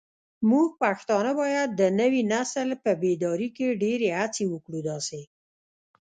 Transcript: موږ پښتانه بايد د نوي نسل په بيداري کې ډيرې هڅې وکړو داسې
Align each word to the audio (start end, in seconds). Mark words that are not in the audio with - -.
موږ 0.49 0.67
پښتانه 0.81 1.31
بايد 1.39 1.69
د 1.79 1.81
نوي 1.99 2.21
نسل 2.33 2.69
په 2.83 2.91
بيداري 3.01 3.49
کې 3.57 3.77
ډيرې 3.81 4.09
هڅې 4.19 4.43
وکړو 4.53 4.79
داسې 4.89 5.21